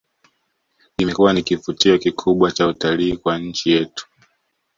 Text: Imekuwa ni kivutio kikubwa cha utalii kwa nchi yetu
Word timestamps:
Imekuwa 0.97 1.33
ni 1.33 1.43
kivutio 1.43 1.97
kikubwa 1.97 2.51
cha 2.51 2.67
utalii 2.67 3.17
kwa 3.17 3.37
nchi 3.39 3.69
yetu 3.71 4.07